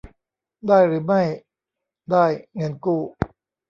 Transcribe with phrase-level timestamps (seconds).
[0.67, 1.23] ได้หรือไม่
[2.11, 3.01] ได้เงินกู้